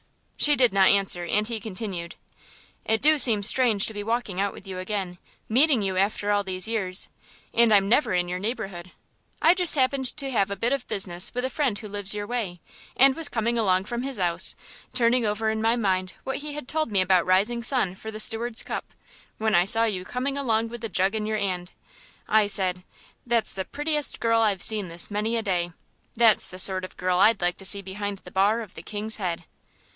She 0.35 0.55
did 0.55 0.73
not 0.73 0.89
answer, 0.89 1.23
and 1.25 1.45
he 1.47 1.59
continued, 1.59 2.15
"It 2.85 3.03
do 3.03 3.19
seem 3.19 3.43
strange 3.43 3.85
to 3.85 3.93
be 3.93 4.01
walking 4.01 4.41
out 4.41 4.51
with 4.53 4.67
you 4.67 4.79
again, 4.79 5.19
meeting 5.47 5.83
you 5.83 5.97
after 5.97 6.31
all 6.31 6.43
these 6.43 6.67
years, 6.67 7.09
and 7.53 7.71
I'm 7.71 7.87
never 7.87 8.15
in 8.15 8.27
your 8.27 8.39
neighbourhood. 8.39 8.89
I 9.43 9.53
just 9.53 9.75
happened 9.75 10.05
to 10.17 10.31
have 10.31 10.49
a 10.49 10.55
bit 10.55 10.73
of 10.73 10.87
business 10.87 11.31
with 11.35 11.45
a 11.45 11.51
friend 11.51 11.77
who 11.77 11.87
lives 11.87 12.15
your 12.15 12.25
way, 12.25 12.59
and 12.97 13.15
was 13.15 13.29
coming 13.29 13.59
along 13.59 13.83
from 13.83 14.01
his 14.01 14.17
'ouse, 14.17 14.55
turning 14.95 15.23
over 15.23 15.51
in 15.51 15.61
my 15.61 15.75
mind 15.75 16.13
what 16.23 16.37
he 16.37 16.53
had 16.53 16.67
told 16.67 16.91
me 16.91 17.01
about 17.01 17.23
Rising 17.27 17.61
Sun 17.61 17.93
for 17.93 18.09
the 18.09 18.19
Stewards' 18.19 18.63
Cup, 18.63 18.85
when 19.37 19.53
I 19.53 19.65
saw 19.65 19.83
you 19.83 20.03
coming 20.03 20.35
along 20.35 20.69
with 20.69 20.81
the 20.81 20.89
jug 20.89 21.13
in 21.13 21.27
your 21.27 21.37
'and. 21.37 21.69
I 22.27 22.47
said, 22.47 22.83
'That's 23.27 23.53
the 23.53 23.65
prettiest 23.65 24.19
girl 24.19 24.41
I've 24.41 24.63
seen 24.63 24.87
this 24.87 25.11
many 25.11 25.37
a 25.37 25.43
day; 25.43 25.73
that's 26.15 26.47
the 26.49 26.57
sort 26.57 26.83
of 26.83 26.97
girl 26.97 27.19
I'd 27.19 27.41
like 27.41 27.57
to 27.57 27.65
see 27.65 27.83
behind 27.83 28.17
the 28.19 28.31
bar 28.31 28.61
of 28.61 28.73
the 28.73 28.81
"King's 28.81 29.17
Head."' 29.17 29.43